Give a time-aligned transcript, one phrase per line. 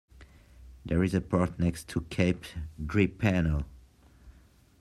[0.83, 2.45] There is a port next to Cape
[2.83, 3.65] Drepano.